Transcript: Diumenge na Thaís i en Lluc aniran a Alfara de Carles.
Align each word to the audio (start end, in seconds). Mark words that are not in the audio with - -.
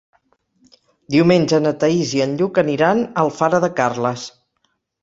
Diumenge 1.17 1.59
na 1.65 1.75
Thaís 1.85 2.15
i 2.17 2.25
en 2.27 2.35
Lluc 2.41 2.59
aniran 2.65 3.05
a 3.07 3.13
Alfara 3.27 3.65
de 3.69 3.73
Carles. 3.83 4.27